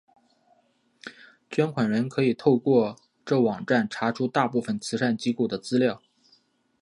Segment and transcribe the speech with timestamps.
[1.47, 6.01] 捐款人可以透过这网站查出大部份慈善机构的资料。